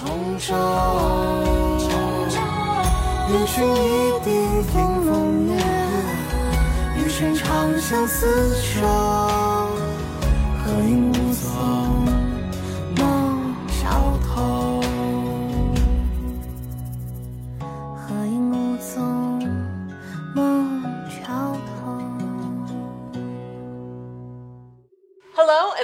[0.00, 0.54] 重州，
[3.30, 3.78] 人寻一
[4.24, 4.28] 地
[4.72, 4.74] 迎
[5.04, 5.50] 风月，
[6.96, 7.44] 余生长
[7.78, 8.26] 相厮
[8.60, 8.84] 守，
[10.64, 11.12] 何影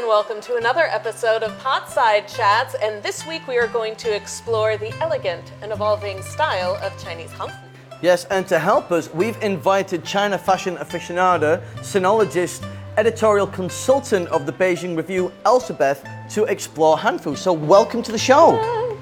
[0.00, 2.74] and welcome to another episode of Potside Chats.
[2.76, 7.30] And this week we are going to explore the elegant and evolving style of Chinese
[7.32, 7.58] hanfu.
[8.00, 14.52] Yes, and to help us, we've invited China fashion aficionado, sinologist, editorial consultant of the
[14.52, 17.36] Beijing Review, Elsbeth, to explore Hanfu.
[17.36, 18.52] So, welcome to the show.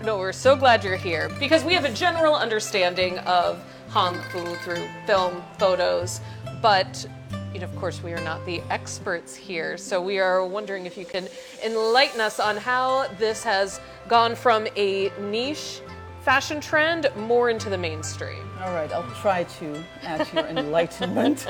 [0.03, 4.45] No, we're so glad you're here because we have a general understanding of Han Fu
[4.57, 6.21] through film, photos,
[6.61, 7.07] but
[7.53, 9.77] you know, of course, we are not the experts here.
[9.77, 11.29] So we are wondering if you can
[11.65, 15.81] enlighten us on how this has gone from a niche
[16.23, 18.49] fashion trend more into the mainstream.
[18.61, 21.47] All right, I'll try to add to your enlightenment.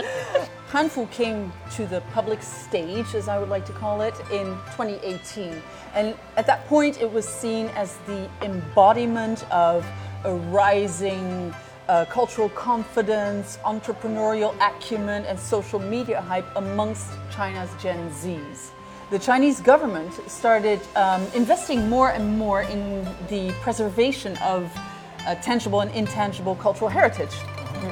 [0.70, 5.60] Hanfu came to the public stage, as I would like to call it, in 2018.
[5.94, 9.86] And at that point, it was seen as the embodiment of
[10.24, 11.54] a rising
[11.88, 18.70] uh, cultural confidence, entrepreneurial acumen, and social media hype amongst China's Gen Zs.
[19.10, 24.70] The Chinese government started um, investing more and more in the preservation of
[25.26, 27.34] uh, tangible and intangible cultural heritage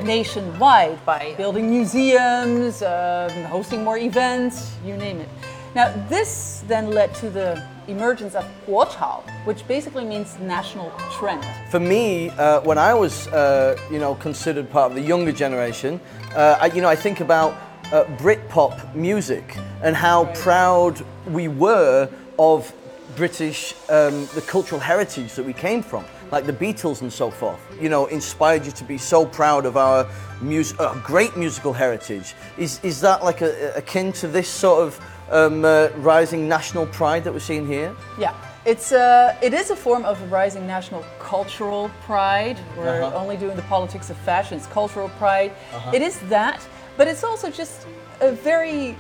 [0.03, 5.29] nationwide by building museums, um, hosting more events, you name it.
[5.75, 11.45] Now, this then led to the emergence of Guochao, which basically means national trend.
[11.71, 16.01] For me, uh, when I was, uh, you know, considered part of the younger generation,
[16.35, 17.55] uh, I, you know, I think about
[17.93, 22.73] uh, Britpop music and how proud we were of
[23.17, 27.61] British, um, the cultural heritage that we came from, like the Beatles and so forth.
[27.81, 30.07] You know, inspired you to be so proud of our
[30.41, 32.35] mus- uh, great musical heritage.
[32.59, 37.25] Is is that like a, akin to this sort of um, uh, rising national pride
[37.25, 37.95] that we're seeing here?
[38.19, 38.35] Yeah,
[38.65, 42.59] it's uh, it is a form of rising national cultural pride.
[42.77, 43.17] We're Uh-huh.
[43.23, 44.59] only doing the politics of fashion.
[44.59, 45.53] It's cultural pride.
[45.93, 46.61] It is that,
[46.97, 47.87] but it's also just
[48.21, 48.97] a very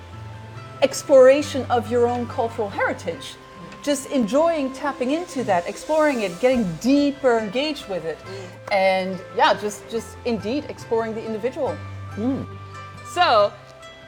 [0.82, 3.36] exploration of your own cultural heritage.
[3.86, 8.18] Just enjoying tapping into that, exploring it, getting deeper engaged with it,
[8.72, 11.72] and yeah, just just indeed exploring the individual.
[12.16, 12.42] Hmm.
[13.06, 13.52] So,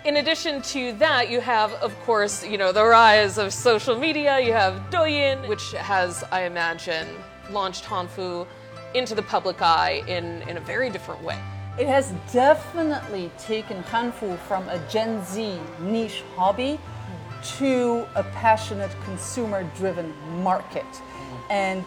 [0.04, 4.40] in addition to that, you have, of course, you know, the rise of social media.
[4.40, 7.06] You have Douyin, which has, I imagine,
[7.50, 8.48] launched Hanfu
[8.94, 11.38] into the public eye in, in a very different way.
[11.78, 16.80] It has definitely taken Hanfu from a Gen Z niche hobby
[17.58, 20.12] to a passionate consumer driven
[20.42, 20.86] market.
[21.50, 21.84] And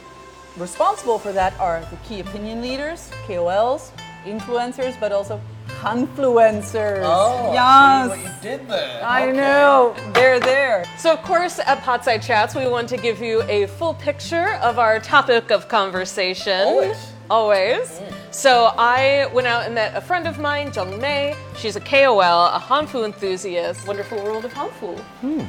[0.57, 3.91] responsible for that are the key opinion leaders, KOLs,
[4.25, 5.39] influencers, but also
[5.79, 7.01] Hanfluencers.
[7.03, 8.17] Oh, yes.
[8.17, 9.03] you did there.
[9.03, 9.95] I know.
[10.13, 10.85] They're there.
[10.97, 14.77] So, of course, at Potside Chats, we want to give you a full picture of
[14.77, 16.67] our topic of conversation.
[16.67, 17.13] Always.
[17.31, 17.89] Always.
[17.89, 18.10] Mm.
[18.31, 21.35] So, I went out and met a friend of mine, Jung Mei.
[21.57, 23.85] She's a KOL, a Hanfu enthusiast.
[23.85, 24.97] Wonderful world of Hanfu.
[25.19, 25.43] Hmm.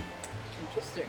[0.67, 1.07] Interesting.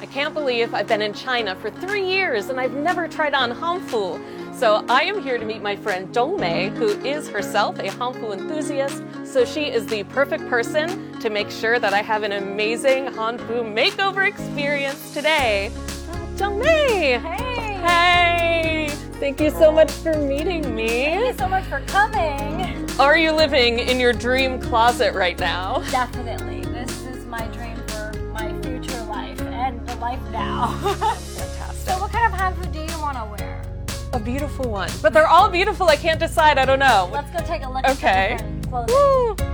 [0.00, 3.50] I can't believe I've been in China for three years and I've never tried on
[3.50, 4.20] Hanfu.
[4.54, 8.32] So I am here to meet my friend Dong Mei, who is herself a Hanfu
[8.32, 9.02] enthusiast.
[9.24, 13.64] So she is the perfect person to make sure that I have an amazing Hanfu
[13.64, 15.72] makeover experience today.
[16.12, 17.18] Uh, Dong Mei!
[17.18, 17.74] Hey!
[17.84, 18.71] Hey!
[19.22, 20.88] Thank you so much for meeting me.
[20.88, 22.90] Thank you so much for coming.
[22.98, 25.78] Are you living in your dream closet right now?
[25.92, 26.62] Definitely.
[26.72, 30.76] This is my dream for my future life and the life now.
[30.98, 31.76] Fantastic.
[31.86, 33.62] so, what kind of hanfu do you want to wear?
[34.12, 34.90] A beautiful one.
[35.00, 35.86] But they're all beautiful.
[35.86, 36.58] I can't decide.
[36.58, 37.08] I don't know.
[37.12, 38.32] Let's go take a look Okay.
[38.32, 38.96] at the different clothing.
[39.38, 39.51] Woo!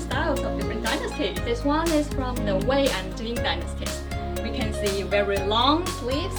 [0.00, 1.36] different styles of different dynasties.
[1.44, 4.02] This one is from the Wei and Jin dynasties.
[4.42, 6.36] We can see very long sleeves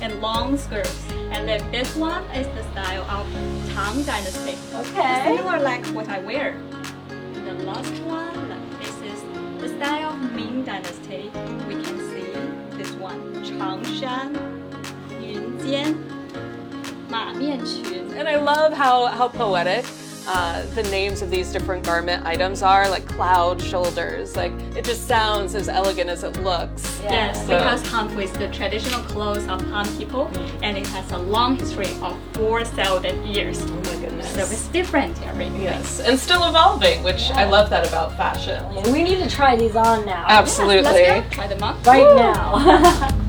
[0.00, 1.04] and long skirts.
[1.30, 3.26] And then this one is the style of
[3.74, 4.56] Tang dynasty.
[4.74, 5.36] Okay.
[5.36, 6.50] Similar like what I wear.
[7.10, 8.48] And the last one,
[8.80, 9.22] this is
[9.60, 11.30] the style of Ming dynasty.
[11.68, 12.32] We can see
[12.76, 14.34] this one, Changshan,
[15.20, 15.94] Yunjian,
[17.10, 18.16] Ma Mianqun.
[18.16, 19.84] And I love how, how poetic
[20.28, 24.36] uh, the names of these different garment items are, like cloud shoulders.
[24.36, 27.00] Like it just sounds as elegant as it looks.
[27.02, 30.30] Yes, So- because hanfu is the traditional clothes of Han people,
[30.62, 33.58] and it has a long history of 4,000 years.
[33.62, 34.34] Oh my goodness.
[34.34, 35.62] So it's different everything.
[35.62, 38.62] Yes, and still evolving, which I love that about fashion.
[38.92, 40.26] We need to try these on now.
[40.28, 40.82] Absolutely.
[40.82, 41.34] Let's go.
[41.34, 41.82] Try them on.
[41.84, 43.08] Right now.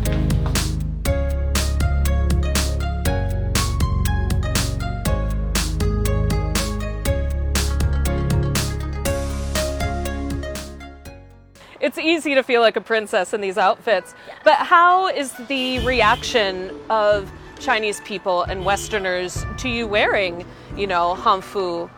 [11.90, 14.14] It's easy to feel like a princess in these outfits,
[14.44, 20.46] but how is the reaction of Chinese people and Westerners to you wearing,
[20.78, 21.90] you know, hanfu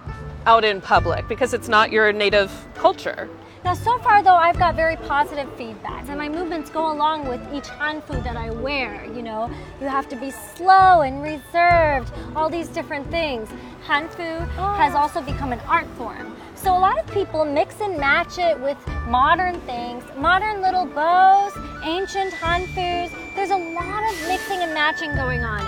[0.46, 3.28] out in public because it's not your native culture?
[3.64, 7.42] Now, so far though, I've got very positive feedback, and my movements go along with
[7.54, 9.06] each hanfu that I wear.
[9.06, 13.48] You know, you have to be slow and reserved, all these different things.
[13.86, 14.74] Hanfu oh.
[14.74, 16.36] has also become an art form.
[16.56, 18.78] So a lot of people mix and match it with
[19.08, 21.52] modern things, modern little bows,
[21.84, 23.12] ancient hanfus.
[23.36, 25.62] There's a lot of mixing and matching going on.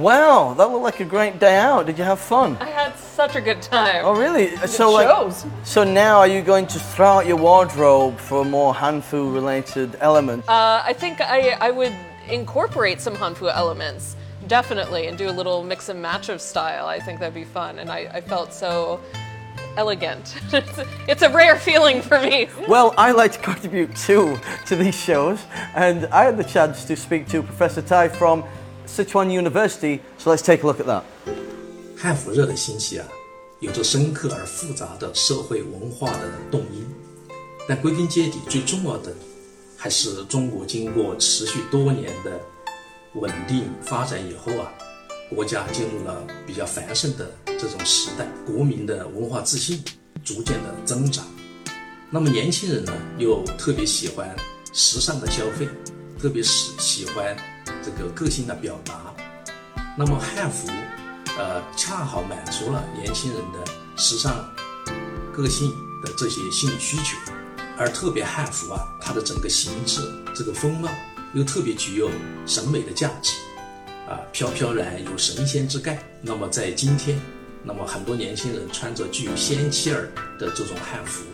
[0.00, 1.84] Wow, that looked like a great day out.
[1.84, 2.56] Did you have fun?
[2.58, 4.02] I had such a good time.
[4.02, 4.56] Oh, really?
[4.66, 9.34] So, like, so now are you going to throw out your wardrobe for more hanfu
[9.34, 10.48] related elements?
[10.48, 11.94] Uh, I think I, I would
[12.30, 14.16] incorporate some hanfu elements,
[14.46, 16.86] definitely, and do a little mix and match of style.
[16.86, 19.00] I think that'd be fun, and I, I felt so
[19.76, 20.34] elegant.
[20.50, 22.48] it's, a, it's a rare feeling for me.
[22.68, 25.44] Well, I like to contribute too to these shows,
[25.74, 28.44] and I had the chance to speak to Professor Tai from
[28.90, 30.00] Sichuan University.
[30.18, 31.02] So let's take a look at that.
[31.96, 33.06] 汉服热的兴起啊，
[33.60, 36.86] 有着深刻而复杂的社会文化的动因，
[37.68, 39.14] 但归根结底，最重要的
[39.76, 42.40] 还是中国经过持续多年的
[43.14, 44.72] 稳定发展以后啊，
[45.34, 49.82] 国家进入了比较繁盛的这种时代，国民的文化自信
[50.24, 51.24] 逐渐的增长。
[52.10, 54.34] 那么年轻人呢，又特别喜欢
[54.72, 55.68] 时尚的消费，
[56.18, 57.36] 特别是喜欢
[57.82, 58.94] 这个个性的表达。
[59.98, 60.68] 那么汉服，
[61.38, 63.58] 呃，恰好满足了年轻人的
[63.96, 64.32] 时尚、
[65.32, 65.70] 个性
[66.02, 67.16] 的这些心理需求，
[67.76, 70.00] 而特别汉服啊，它的整个形制、
[70.34, 70.88] 这个风貌
[71.34, 72.10] 又特别具有
[72.46, 73.32] 审美的价值，
[74.08, 75.98] 啊，飘飘然有神仙之概。
[76.22, 77.20] 那么在今天，
[77.64, 81.24] 那么很多年轻人穿着具有仙气儿的这种汉服，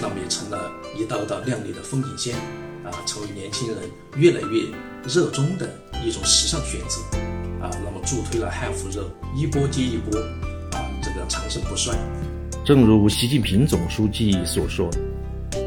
[0.00, 2.34] 那么也成了一道道亮丽的风景线，
[2.84, 3.78] 啊，成为年轻人
[4.16, 4.68] 越来越
[5.06, 5.68] 热衷的
[6.04, 7.18] 一种时尚选择，
[7.60, 10.18] 啊，那么助推了汉服热一波接一波，
[10.72, 11.94] 啊，这个长盛不衰。
[12.64, 14.90] 正如习近平总书记所说，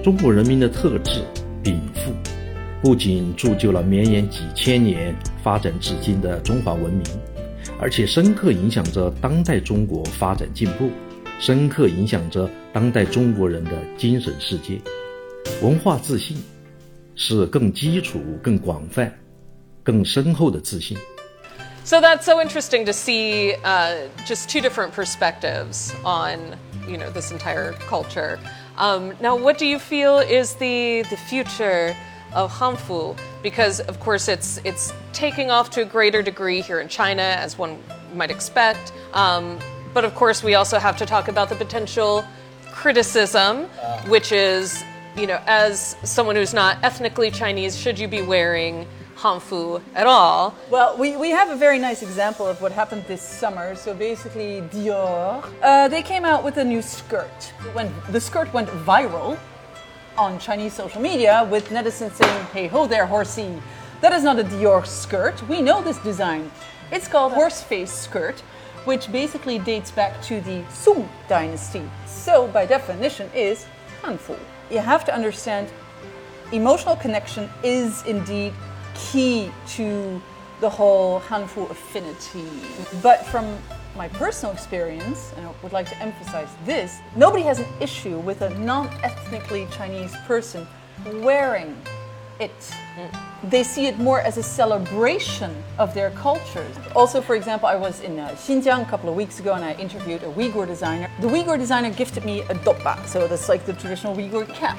[0.04, 1.24] 中国人民的特质
[1.64, 2.14] 禀赋，
[2.81, 7.04] 不仅铸就了绵延几千年、发展至今的中华文明，
[7.80, 10.90] 而且深刻影响着当代中国发展进步，
[11.40, 14.80] 深刻影响着当代中国人的精神世界。
[15.62, 16.38] 文化自信
[17.16, 19.14] 是更基础、更广泛、
[19.88, 20.96] 更深厚的自信。
[21.85, 26.56] So that's so interesting to see uh, just two different perspectives on
[26.88, 28.38] you know this entire culture.
[28.79, 31.94] Um, now, what do you feel is the the future
[32.32, 33.17] of Hanfu?
[33.43, 37.58] Because of course it's it's taking off to a greater degree here in China, as
[37.58, 37.79] one
[38.15, 38.93] might expect.
[39.13, 39.58] Um,
[39.93, 42.24] but of course, we also have to talk about the potential
[42.72, 43.65] criticism,
[44.08, 44.82] which is
[45.17, 48.86] you know, as someone who's not ethnically Chinese, should you be wearing
[49.21, 50.56] Hanfu at all?
[50.69, 53.76] Well, we, we have a very nice example of what happened this summer.
[53.76, 57.54] So basically, Dior, uh, they came out with a new skirt.
[57.73, 59.38] When the skirt went viral
[60.18, 63.61] on Chinese social media, with netizens saying, "Hey ho there, horsey,
[64.02, 65.35] that is not a Dior skirt.
[65.49, 66.49] We know this design.
[66.92, 68.40] It's called horse face skirt."
[68.85, 71.83] Which basically dates back to the Song dynasty.
[72.07, 73.66] So, by definition, is
[74.02, 74.38] Hanfu.
[74.71, 75.68] You have to understand
[76.52, 78.54] emotional connection is indeed
[79.11, 80.21] key to
[80.59, 82.49] the whole Hanfu affinity.
[83.01, 83.57] But from
[83.95, 88.41] my personal experience, and I would like to emphasize this, nobody has an issue with
[88.41, 90.68] a non ethnically Chinese person
[91.15, 91.75] wearing
[92.39, 92.73] it.
[93.44, 96.75] They see it more as a celebration of their cultures.
[96.95, 99.73] Also, for example, I was in uh, Xinjiang a couple of weeks ago and I
[99.73, 101.09] interviewed a Uyghur designer.
[101.21, 104.77] The Uyghur designer gifted me a doppa, so that's like the traditional Uyghur cap.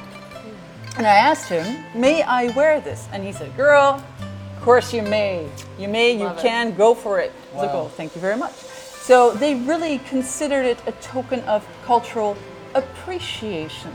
[0.96, 3.08] And I asked him, May I wear this?
[3.12, 4.02] And he said, Girl,
[4.56, 5.48] Of course you may.
[5.78, 6.38] You may, you it.
[6.38, 7.32] can, go for it.
[7.54, 8.54] Zuko, thank you very much.
[8.54, 12.36] So they really considered it a token of cultural
[12.74, 13.92] appreciation.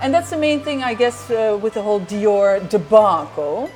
[0.00, 3.68] And that's the main thing, I guess, uh, with the whole Dior debacle.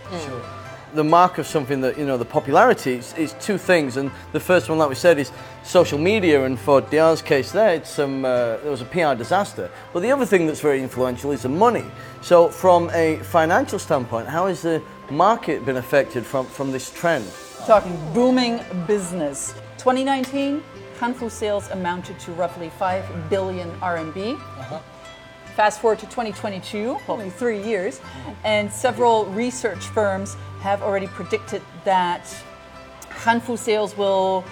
[0.95, 4.41] The mark of something that you know the popularity is, is two things and the
[4.41, 5.33] first one like we said is
[5.63, 9.71] social media and for Dior's case there it's some uh, there was a PR disaster
[9.93, 11.85] but the other thing that's very influential is the money
[12.21, 17.25] so from a financial standpoint how has the market been affected from from this trend
[17.67, 18.59] Talking booming
[18.89, 19.55] business.
[19.79, 20.65] 2019,
[20.99, 24.37] Hanfu sales amounted to roughly 5 billion RMB.
[25.57, 28.01] Fast forward to 2022, only three years,
[28.43, 32.25] and several research firms have already predicted that
[33.11, 34.45] Hanfu sales will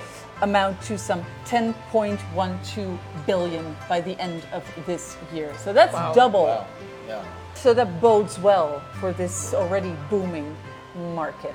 [0.43, 5.53] amount to some 10.12 billion by the end of this year.
[5.59, 6.45] So that's double.
[6.45, 6.67] Wow.
[7.07, 7.25] Yeah.
[7.55, 10.57] So that bodes well for this already booming
[11.15, 11.55] market.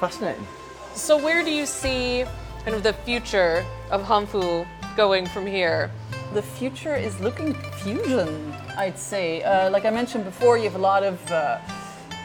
[0.00, 0.46] fascinating
[0.94, 2.24] So where do you see
[2.64, 4.66] kind of the future of Hanfu
[4.96, 5.90] going from here?
[6.34, 9.42] The future is looking fusion, I'd say.
[9.42, 11.58] Uh, like I mentioned before, you have a lot of uh,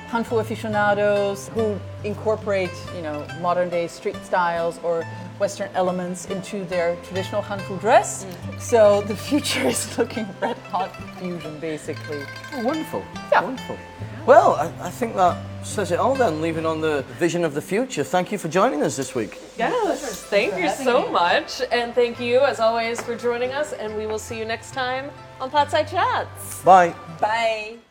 [0.10, 5.06] Hanfu aficionados who incorporate, you know, modern day street styles or
[5.44, 8.24] Western elements into their traditional Hanfu dress.
[8.24, 8.62] Mm.
[8.62, 12.22] So the future is looking red hot fusion, basically.
[12.54, 13.04] Oh, wonderful.
[13.30, 13.44] Yeah.
[13.44, 13.78] Wonderful.
[14.26, 17.62] Well, I, I think that says it all then, leaving on the vision of the
[17.62, 18.06] future.
[18.06, 19.38] Thank you for joining us this week.
[19.58, 21.62] Yes, thank you so much.
[21.74, 23.74] And thank you, as always, for joining us.
[23.74, 26.64] And we will see you next time on Potside Chats.
[26.64, 26.96] Bye.
[27.20, 27.83] Bye.